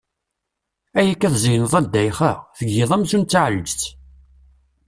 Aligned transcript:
Ayakka 0.99 1.27
tzeyneḍ 1.33 1.73
a 1.79 1.81
Ddayxa, 1.85 2.31
tgiḍ 2.57 2.91
amzun 2.95 3.23
d 3.25 3.29
taɛelǧet! 3.31 3.81